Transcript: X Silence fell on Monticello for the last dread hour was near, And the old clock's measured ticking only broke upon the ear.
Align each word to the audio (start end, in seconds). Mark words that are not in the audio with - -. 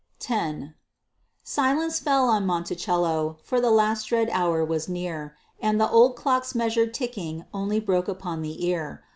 X 0.27 0.59
Silence 1.43 1.99
fell 1.99 2.27
on 2.27 2.43
Monticello 2.43 3.37
for 3.43 3.61
the 3.61 3.69
last 3.69 4.05
dread 4.07 4.29
hour 4.31 4.65
was 4.65 4.89
near, 4.89 5.35
And 5.61 5.79
the 5.79 5.87
old 5.91 6.15
clock's 6.15 6.55
measured 6.55 6.91
ticking 6.95 7.45
only 7.53 7.79
broke 7.79 8.07
upon 8.07 8.41
the 8.41 8.65
ear. 8.65 9.03